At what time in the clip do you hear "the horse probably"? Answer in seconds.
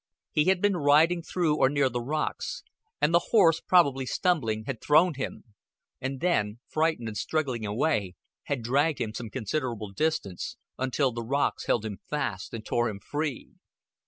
3.13-4.07